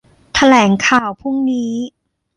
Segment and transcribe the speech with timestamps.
[0.33, 1.73] แถลงข่าวพรุ่งนี้